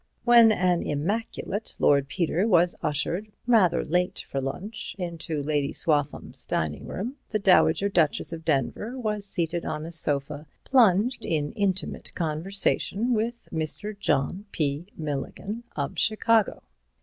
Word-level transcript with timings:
When 0.23 0.51
an 0.51 0.81
immaculate 0.81 1.75
Lord 1.77 2.07
Peter 2.07 2.47
was 2.47 2.75
ushered, 2.81 3.31
rather 3.45 3.85
late 3.85 4.25
for 4.27 4.41
lunch, 4.41 4.95
into 4.97 5.43
Lady 5.43 5.71
Swaffham's 5.71 6.43
drawing 6.47 6.87
room, 6.87 7.17
the 7.29 7.37
Dowager 7.37 7.87
Duchess 7.87 8.33
of 8.33 8.43
Denver 8.43 8.97
was 8.97 9.27
seated 9.27 9.63
on 9.63 9.85
a 9.85 9.91
sofa, 9.91 10.47
plunged 10.63 11.23
in 11.23 11.51
intimate 11.51 12.15
conversation 12.15 13.13
with 13.13 13.47
Mr. 13.53 13.95
John 13.95 14.45
P. 14.51 14.87
Milligan 14.97 15.65
of 15.75 15.99
Chicago. 15.99 16.63